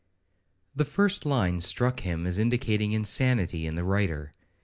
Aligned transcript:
The 0.75 0.83
first 0.83 1.27
lines 1.27 1.63
struck 1.63 1.99
him 1.99 2.25
as 2.25 2.39
indicating 2.39 2.91
insanity 2.93 3.67
in 3.67 3.75
the 3.75 3.83
writer. 3.83 4.33